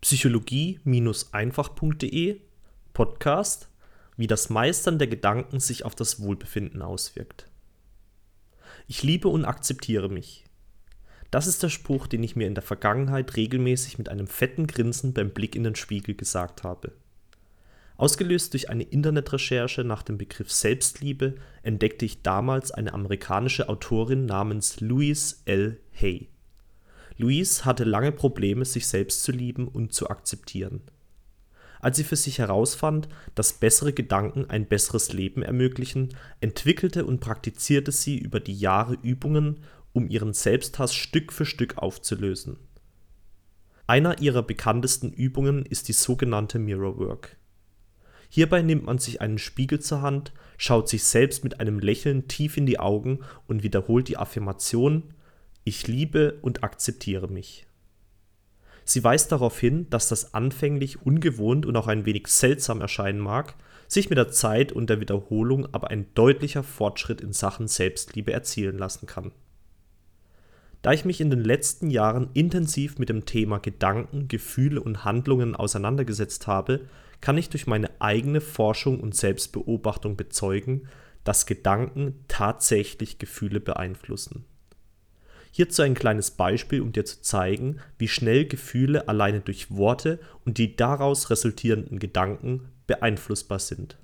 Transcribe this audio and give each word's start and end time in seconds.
psychologie-einfach.de 0.00 2.40
Podcast, 2.92 3.68
wie 4.16 4.26
das 4.26 4.50
Meistern 4.50 4.98
der 4.98 5.08
Gedanken 5.08 5.60
sich 5.60 5.84
auf 5.84 5.94
das 5.94 6.20
Wohlbefinden 6.20 6.82
auswirkt. 6.82 7.46
Ich 8.88 9.02
liebe 9.02 9.28
und 9.28 9.44
akzeptiere 9.44 10.08
mich. 10.08 10.44
Das 11.30 11.46
ist 11.46 11.62
der 11.62 11.68
Spruch, 11.68 12.06
den 12.06 12.22
ich 12.22 12.34
mir 12.34 12.46
in 12.46 12.54
der 12.54 12.62
Vergangenheit 12.62 13.36
regelmäßig 13.36 13.98
mit 13.98 14.08
einem 14.08 14.26
fetten 14.26 14.66
Grinsen 14.66 15.12
beim 15.12 15.30
Blick 15.30 15.54
in 15.54 15.62
den 15.62 15.76
Spiegel 15.76 16.14
gesagt 16.14 16.64
habe. 16.64 16.92
Ausgelöst 17.96 18.54
durch 18.54 18.70
eine 18.70 18.82
Internetrecherche 18.82 19.84
nach 19.84 20.02
dem 20.02 20.16
Begriff 20.16 20.50
Selbstliebe 20.50 21.36
entdeckte 21.62 22.06
ich 22.06 22.22
damals 22.22 22.72
eine 22.72 22.94
amerikanische 22.94 23.68
Autorin 23.68 24.24
namens 24.24 24.80
Louise 24.80 25.36
L. 25.44 25.78
Hay. 25.92 26.28
Louise 27.20 27.64
hatte 27.64 27.84
lange 27.84 28.12
Probleme, 28.12 28.64
sich 28.64 28.86
selbst 28.86 29.22
zu 29.22 29.30
lieben 29.30 29.68
und 29.68 29.92
zu 29.92 30.08
akzeptieren. 30.08 30.80
Als 31.78 31.96
sie 31.96 32.04
für 32.04 32.16
sich 32.16 32.38
herausfand, 32.38 33.08
dass 33.34 33.54
bessere 33.54 33.92
Gedanken 33.92 34.48
ein 34.48 34.66
besseres 34.66 35.12
Leben 35.12 35.42
ermöglichen, 35.42 36.14
entwickelte 36.40 37.04
und 37.04 37.20
praktizierte 37.20 37.92
sie 37.92 38.18
über 38.18 38.40
die 38.40 38.54
Jahre 38.54 38.94
Übungen, 39.02 39.60
um 39.92 40.08
ihren 40.08 40.32
Selbsthass 40.32 40.94
Stück 40.94 41.32
für 41.32 41.46
Stück 41.46 41.78
aufzulösen. 41.78 42.58
Einer 43.86 44.20
ihrer 44.20 44.42
bekanntesten 44.42 45.12
Übungen 45.12 45.66
ist 45.66 45.88
die 45.88 45.94
sogenannte 45.94 46.58
Mirror 46.58 46.98
Work. 46.98 47.36
Hierbei 48.28 48.62
nimmt 48.62 48.84
man 48.84 48.98
sich 48.98 49.20
einen 49.20 49.38
Spiegel 49.38 49.80
zur 49.80 50.02
Hand, 50.02 50.32
schaut 50.56 50.88
sich 50.88 51.02
selbst 51.02 51.42
mit 51.42 51.60
einem 51.60 51.80
Lächeln 51.80 52.28
tief 52.28 52.56
in 52.56 52.66
die 52.66 52.78
Augen 52.78 53.20
und 53.48 53.62
wiederholt 53.62 54.08
die 54.08 54.16
Affirmation 54.16 55.14
Ich 55.70 55.86
liebe 55.86 56.36
und 56.42 56.64
akzeptiere 56.64 57.28
mich. 57.28 57.64
Sie 58.84 59.04
weist 59.04 59.30
darauf 59.30 59.60
hin, 59.60 59.88
dass 59.88 60.08
das 60.08 60.34
anfänglich 60.34 61.06
ungewohnt 61.06 61.64
und 61.64 61.76
auch 61.76 61.86
ein 61.86 62.06
wenig 62.06 62.26
seltsam 62.26 62.80
erscheinen 62.80 63.20
mag, 63.20 63.54
sich 63.86 64.10
mit 64.10 64.18
der 64.18 64.32
Zeit 64.32 64.72
und 64.72 64.90
der 64.90 64.98
Wiederholung 64.98 65.72
aber 65.72 65.90
ein 65.90 66.12
deutlicher 66.16 66.64
Fortschritt 66.64 67.20
in 67.20 67.32
Sachen 67.32 67.68
Selbstliebe 67.68 68.32
erzielen 68.32 68.78
lassen 68.78 69.06
kann. 69.06 69.30
Da 70.82 70.90
ich 70.90 71.04
mich 71.04 71.20
in 71.20 71.30
den 71.30 71.44
letzten 71.44 71.88
Jahren 71.88 72.30
intensiv 72.34 72.98
mit 72.98 73.08
dem 73.08 73.24
Thema 73.24 73.58
Gedanken, 73.58 74.26
Gefühle 74.26 74.80
und 74.80 75.04
Handlungen 75.04 75.54
auseinandergesetzt 75.54 76.48
habe, 76.48 76.80
kann 77.20 77.38
ich 77.38 77.48
durch 77.48 77.68
meine 77.68 77.90
eigene 78.00 78.40
Forschung 78.40 78.98
und 78.98 79.14
Selbstbeobachtung 79.14 80.16
bezeugen, 80.16 80.88
dass 81.22 81.46
Gedanken 81.46 82.24
tatsächlich 82.26 83.18
Gefühle 83.18 83.60
beeinflussen. 83.60 84.46
Hierzu 85.50 85.82
ein 85.82 85.94
kleines 85.94 86.30
Beispiel, 86.30 86.80
um 86.80 86.92
dir 86.92 87.04
zu 87.04 87.20
zeigen, 87.22 87.80
wie 87.98 88.08
schnell 88.08 88.46
Gefühle 88.46 89.08
alleine 89.08 89.40
durch 89.40 89.70
Worte 89.70 90.20
und 90.44 90.58
die 90.58 90.76
daraus 90.76 91.30
resultierenden 91.30 91.98
Gedanken 91.98 92.68
beeinflussbar 92.86 93.58
sind. 93.58 93.96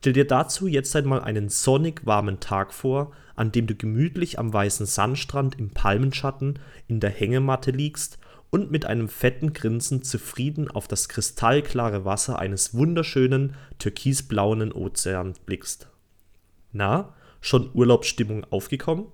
Stell 0.00 0.14
dir 0.14 0.26
dazu 0.26 0.66
jetzt 0.66 0.96
einmal 0.96 1.20
einen 1.20 1.48
sonnig 1.48 2.04
warmen 2.04 2.40
Tag 2.40 2.74
vor, 2.74 3.12
an 3.36 3.52
dem 3.52 3.68
du 3.68 3.76
gemütlich 3.76 4.38
am 4.38 4.52
weißen 4.52 4.84
Sandstrand 4.84 5.58
im 5.58 5.70
Palmenschatten 5.70 6.58
in 6.88 6.98
der 6.98 7.10
Hängematte 7.10 7.70
liegst 7.70 8.18
und 8.50 8.70
mit 8.70 8.84
einem 8.84 9.08
fetten 9.08 9.52
Grinsen 9.52 10.02
zufrieden 10.02 10.68
auf 10.70 10.88
das 10.88 11.08
kristallklare 11.08 12.04
Wasser 12.04 12.38
eines 12.38 12.74
wunderschönen 12.74 13.54
türkisblauen 13.78 14.72
Ozeans 14.72 15.38
blickst. 15.38 15.88
Na, 16.72 17.14
schon 17.40 17.70
Urlaubsstimmung 17.72 18.44
aufgekommen? 18.50 19.06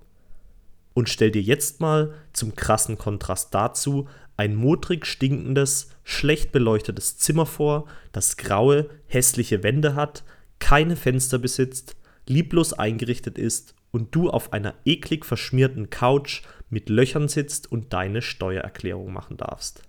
Und 0.93 1.09
stell 1.09 1.31
dir 1.31 1.41
jetzt 1.41 1.79
mal 1.79 2.13
zum 2.33 2.55
krassen 2.55 2.97
Kontrast 2.97 3.53
dazu 3.53 4.07
ein 4.37 4.55
modrig 4.55 5.05
stinkendes, 5.05 5.89
schlecht 6.03 6.51
beleuchtetes 6.51 7.17
Zimmer 7.17 7.45
vor, 7.45 7.87
das 8.11 8.37
graue, 8.37 8.89
hässliche 9.07 9.63
Wände 9.63 9.95
hat, 9.95 10.23
keine 10.59 10.95
Fenster 10.95 11.39
besitzt, 11.39 11.95
lieblos 12.25 12.73
eingerichtet 12.73 13.37
ist 13.37 13.75
und 13.91 14.15
du 14.15 14.29
auf 14.29 14.53
einer 14.53 14.75
eklig 14.85 15.25
verschmierten 15.25 15.89
Couch 15.89 16.43
mit 16.69 16.89
Löchern 16.89 17.27
sitzt 17.27 17.71
und 17.71 17.91
deine 17.93 18.21
Steuererklärung 18.21 19.11
machen 19.11 19.37
darfst. 19.37 19.83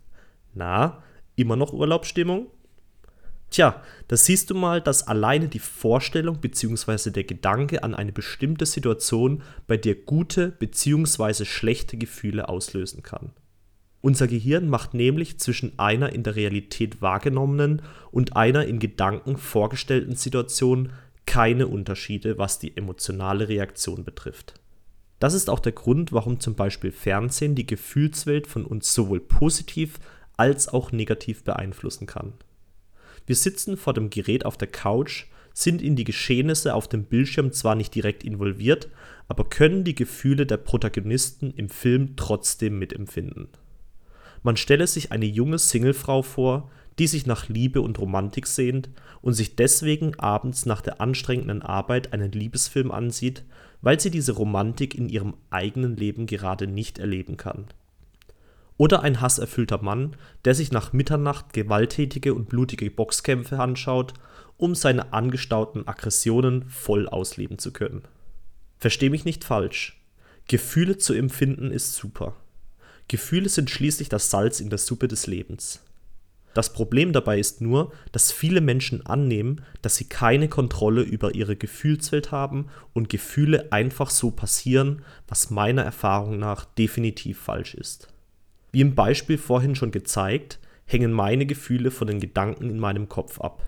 Na, 0.54 1.02
immer 1.36 1.56
noch 1.56 1.72
Urlaubsstimmung? 1.72 2.48
Tja, 3.50 3.82
da 4.06 4.16
siehst 4.16 4.50
du 4.50 4.54
mal, 4.54 4.80
dass 4.80 5.08
alleine 5.08 5.48
die 5.48 5.58
Vorstellung 5.58 6.40
bzw. 6.40 7.10
der 7.10 7.24
Gedanke 7.24 7.82
an 7.82 7.94
eine 7.96 8.12
bestimmte 8.12 8.64
Situation 8.64 9.42
bei 9.66 9.76
dir 9.76 9.96
gute 9.96 10.50
bzw. 10.50 11.44
schlechte 11.44 11.96
Gefühle 11.96 12.48
auslösen 12.48 13.02
kann. 13.02 13.32
Unser 14.02 14.28
Gehirn 14.28 14.68
macht 14.68 14.94
nämlich 14.94 15.38
zwischen 15.38 15.78
einer 15.78 16.12
in 16.12 16.22
der 16.22 16.36
Realität 16.36 17.02
wahrgenommenen 17.02 17.82
und 18.12 18.36
einer 18.36 18.64
in 18.64 18.78
Gedanken 18.78 19.36
vorgestellten 19.36 20.16
Situation 20.16 20.92
keine 21.26 21.66
Unterschiede, 21.66 22.38
was 22.38 22.58
die 22.58 22.76
emotionale 22.76 23.48
Reaktion 23.48 24.04
betrifft. 24.04 24.54
Das 25.18 25.34
ist 25.34 25.50
auch 25.50 25.60
der 25.60 25.72
Grund, 25.72 26.12
warum 26.12 26.40
zum 26.40 26.54
Beispiel 26.54 26.92
Fernsehen 26.92 27.54
die 27.54 27.66
Gefühlswelt 27.66 28.46
von 28.46 28.64
uns 28.64 28.94
sowohl 28.94 29.20
positiv 29.20 30.00
als 30.36 30.68
auch 30.68 30.92
negativ 30.92 31.44
beeinflussen 31.44 32.06
kann. 32.06 32.32
Wir 33.26 33.36
sitzen 33.36 33.76
vor 33.76 33.94
dem 33.94 34.10
Gerät 34.10 34.44
auf 34.44 34.56
der 34.56 34.68
Couch, 34.68 35.26
sind 35.52 35.82
in 35.82 35.96
die 35.96 36.04
Geschehnisse 36.04 36.74
auf 36.74 36.88
dem 36.88 37.04
Bildschirm 37.04 37.52
zwar 37.52 37.74
nicht 37.74 37.94
direkt 37.94 38.24
involviert, 38.24 38.88
aber 39.28 39.48
können 39.48 39.84
die 39.84 39.94
Gefühle 39.94 40.46
der 40.46 40.56
Protagonisten 40.56 41.52
im 41.56 41.68
Film 41.68 42.16
trotzdem 42.16 42.78
mitempfinden. 42.78 43.48
Man 44.42 44.56
stelle 44.56 44.86
sich 44.86 45.12
eine 45.12 45.26
junge 45.26 45.58
Singlefrau 45.58 46.22
vor, 46.22 46.70
die 46.98 47.06
sich 47.06 47.26
nach 47.26 47.48
Liebe 47.48 47.80
und 47.80 47.98
Romantik 47.98 48.46
sehnt 48.46 48.90
und 49.22 49.34
sich 49.34 49.56
deswegen 49.56 50.18
abends 50.18 50.66
nach 50.66 50.80
der 50.80 51.00
anstrengenden 51.00 51.62
Arbeit 51.62 52.12
einen 52.12 52.32
Liebesfilm 52.32 52.90
ansieht, 52.90 53.44
weil 53.82 54.00
sie 54.00 54.10
diese 54.10 54.32
Romantik 54.32 54.94
in 54.94 55.08
ihrem 55.08 55.34
eigenen 55.50 55.96
Leben 55.96 56.26
gerade 56.26 56.66
nicht 56.66 56.98
erleben 56.98 57.36
kann. 57.36 57.66
Oder 58.80 59.02
ein 59.02 59.20
hasserfüllter 59.20 59.82
Mann, 59.82 60.16
der 60.46 60.54
sich 60.54 60.72
nach 60.72 60.94
Mitternacht 60.94 61.52
gewalttätige 61.52 62.32
und 62.32 62.48
blutige 62.48 62.90
Boxkämpfe 62.90 63.58
anschaut, 63.58 64.14
um 64.56 64.74
seine 64.74 65.12
angestauten 65.12 65.86
Aggressionen 65.86 66.64
voll 66.70 67.06
ausleben 67.06 67.58
zu 67.58 67.74
können. 67.74 68.04
Versteh 68.78 69.10
mich 69.10 69.26
nicht 69.26 69.44
falsch. 69.44 70.00
Gefühle 70.48 70.96
zu 70.96 71.12
empfinden 71.12 71.70
ist 71.70 71.94
super. 71.94 72.36
Gefühle 73.06 73.50
sind 73.50 73.68
schließlich 73.68 74.08
das 74.08 74.30
Salz 74.30 74.60
in 74.60 74.70
der 74.70 74.78
Suppe 74.78 75.08
des 75.08 75.26
Lebens. 75.26 75.82
Das 76.54 76.72
Problem 76.72 77.12
dabei 77.12 77.38
ist 77.38 77.60
nur, 77.60 77.92
dass 78.12 78.32
viele 78.32 78.62
Menschen 78.62 79.04
annehmen, 79.04 79.60
dass 79.82 79.96
sie 79.96 80.06
keine 80.06 80.48
Kontrolle 80.48 81.02
über 81.02 81.34
ihre 81.34 81.54
Gefühlswelt 81.54 82.32
haben 82.32 82.68
und 82.94 83.10
Gefühle 83.10 83.72
einfach 83.72 84.08
so 84.08 84.30
passieren, 84.30 85.02
was 85.28 85.50
meiner 85.50 85.82
Erfahrung 85.82 86.38
nach 86.38 86.64
definitiv 86.64 87.38
falsch 87.38 87.74
ist. 87.74 88.08
Wie 88.72 88.80
im 88.80 88.94
Beispiel 88.94 89.38
vorhin 89.38 89.74
schon 89.74 89.90
gezeigt, 89.90 90.58
hängen 90.86 91.12
meine 91.12 91.46
Gefühle 91.46 91.90
von 91.90 92.06
den 92.06 92.20
Gedanken 92.20 92.70
in 92.70 92.78
meinem 92.78 93.08
Kopf 93.08 93.40
ab. 93.40 93.62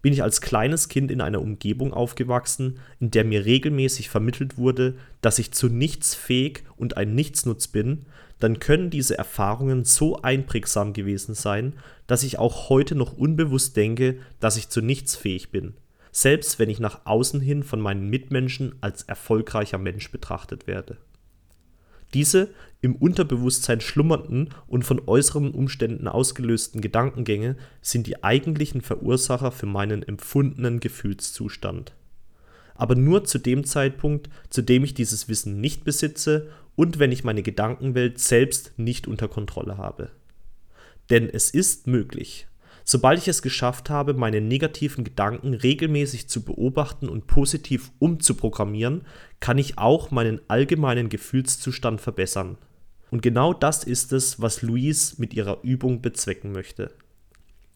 Bin 0.00 0.12
ich 0.12 0.22
als 0.22 0.40
kleines 0.40 0.88
Kind 0.88 1.10
in 1.10 1.20
einer 1.20 1.40
Umgebung 1.40 1.92
aufgewachsen, 1.92 2.78
in 3.00 3.10
der 3.10 3.24
mir 3.24 3.44
regelmäßig 3.44 4.08
vermittelt 4.08 4.56
wurde, 4.56 4.94
dass 5.20 5.40
ich 5.40 5.52
zu 5.52 5.68
nichts 5.68 6.14
fähig 6.14 6.62
und 6.76 6.96
ein 6.96 7.14
Nichtsnutz 7.14 7.66
bin, 7.66 8.06
dann 8.38 8.60
können 8.60 8.90
diese 8.90 9.18
Erfahrungen 9.18 9.84
so 9.84 10.22
einprägsam 10.22 10.92
gewesen 10.92 11.34
sein, 11.34 11.74
dass 12.06 12.22
ich 12.22 12.38
auch 12.38 12.68
heute 12.68 12.94
noch 12.94 13.16
unbewusst 13.16 13.76
denke, 13.76 14.18
dass 14.38 14.56
ich 14.56 14.68
zu 14.68 14.80
nichts 14.80 15.16
fähig 15.16 15.50
bin, 15.50 15.74
selbst 16.12 16.60
wenn 16.60 16.70
ich 16.70 16.78
nach 16.78 17.04
außen 17.04 17.40
hin 17.40 17.64
von 17.64 17.80
meinen 17.80 18.08
Mitmenschen 18.08 18.76
als 18.80 19.02
erfolgreicher 19.02 19.78
Mensch 19.78 20.12
betrachtet 20.12 20.68
werde. 20.68 20.98
Diese 22.14 22.48
im 22.80 22.94
Unterbewusstsein 22.94 23.80
schlummernden 23.80 24.50
und 24.66 24.84
von 24.84 25.02
äußeren 25.06 25.50
Umständen 25.50 26.06
ausgelösten 26.08 26.80
Gedankengänge 26.80 27.56
sind 27.82 28.06
die 28.06 28.22
eigentlichen 28.22 28.80
Verursacher 28.80 29.50
für 29.50 29.66
meinen 29.66 30.02
empfundenen 30.02 30.80
Gefühlszustand. 30.80 31.92
Aber 32.74 32.94
nur 32.94 33.24
zu 33.24 33.38
dem 33.38 33.64
Zeitpunkt, 33.64 34.30
zu 34.50 34.62
dem 34.62 34.84
ich 34.84 34.94
dieses 34.94 35.28
Wissen 35.28 35.60
nicht 35.60 35.84
besitze 35.84 36.48
und 36.76 37.00
wenn 37.00 37.10
ich 37.10 37.24
meine 37.24 37.42
Gedankenwelt 37.42 38.20
selbst 38.20 38.72
nicht 38.76 39.08
unter 39.08 39.26
Kontrolle 39.26 39.76
habe. 39.76 40.10
Denn 41.10 41.28
es 41.28 41.50
ist 41.50 41.88
möglich. 41.88 42.46
Sobald 42.90 43.18
ich 43.18 43.28
es 43.28 43.42
geschafft 43.42 43.90
habe, 43.90 44.14
meine 44.14 44.40
negativen 44.40 45.04
Gedanken 45.04 45.52
regelmäßig 45.52 46.26
zu 46.30 46.42
beobachten 46.42 47.10
und 47.10 47.26
positiv 47.26 47.92
umzuprogrammieren, 47.98 49.02
kann 49.40 49.58
ich 49.58 49.76
auch 49.76 50.10
meinen 50.10 50.40
allgemeinen 50.48 51.10
Gefühlszustand 51.10 52.00
verbessern. 52.00 52.56
Und 53.10 53.20
genau 53.20 53.52
das 53.52 53.84
ist 53.84 54.14
es, 54.14 54.40
was 54.40 54.62
Louise 54.62 55.16
mit 55.18 55.34
ihrer 55.34 55.62
Übung 55.62 56.00
bezwecken 56.00 56.52
möchte. 56.52 56.90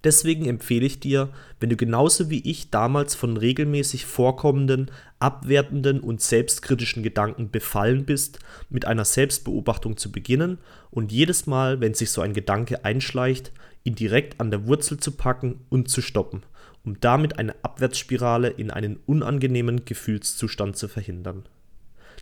Deswegen 0.04 0.46
empfehle 0.46 0.84
ich 0.84 0.98
dir, 0.98 1.28
wenn 1.60 1.70
du 1.70 1.76
genauso 1.76 2.28
wie 2.28 2.40
ich 2.48 2.70
damals 2.70 3.14
von 3.14 3.36
regelmäßig 3.36 4.04
vorkommenden, 4.04 4.90
abwertenden 5.20 6.00
und 6.00 6.20
selbstkritischen 6.20 7.04
Gedanken 7.04 7.50
befallen 7.50 8.04
bist, 8.04 8.40
mit 8.68 8.84
einer 8.84 9.04
Selbstbeobachtung 9.04 9.96
zu 9.96 10.10
beginnen 10.10 10.58
und 10.90 11.12
jedes 11.12 11.46
Mal, 11.46 11.80
wenn 11.80 11.94
sich 11.94 12.10
so 12.10 12.20
ein 12.20 12.34
Gedanke 12.34 12.84
einschleicht, 12.84 13.52
ihn 13.84 13.94
direkt 13.94 14.40
an 14.40 14.50
der 14.50 14.66
Wurzel 14.66 14.98
zu 14.98 15.12
packen 15.12 15.60
und 15.68 15.88
zu 15.88 16.02
stoppen, 16.02 16.42
um 16.84 16.98
damit 16.98 17.38
eine 17.38 17.54
Abwärtsspirale 17.62 18.48
in 18.48 18.72
einen 18.72 18.98
unangenehmen 19.06 19.84
Gefühlszustand 19.84 20.76
zu 20.76 20.88
verhindern. 20.88 21.44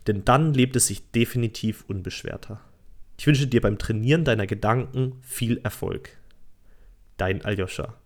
Denn 0.05 0.23
dann 0.23 0.53
lebt 0.53 0.75
es 0.75 0.87
sich 0.87 1.09
definitiv 1.11 1.83
unbeschwerter. 1.87 2.61
Ich 3.17 3.27
wünsche 3.27 3.47
dir 3.47 3.61
beim 3.61 3.77
Trainieren 3.77 4.23
deiner 4.23 4.47
Gedanken 4.47 5.13
viel 5.21 5.59
Erfolg. 5.63 6.17
Dein 7.21 7.45
Aljoscha. 7.45 8.00